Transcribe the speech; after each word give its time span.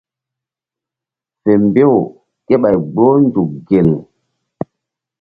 Fe 1.41 1.51
mbew 1.63 1.95
kéɓay 2.47 2.77
gboh 2.93 3.15
nzuk 3.25 3.51
gel. 3.67 3.89